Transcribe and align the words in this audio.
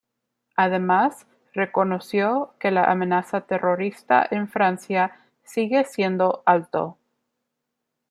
Además, 0.55 1.27
reconoció 1.53 2.55
que 2.59 2.71
la 2.71 2.85
amenaza 2.85 3.41
terrorista 3.41 4.27
en 4.31 4.47
Francia 4.49 5.27
sigue 5.43 5.83
siendo 5.85 6.41
alto. 6.47 6.97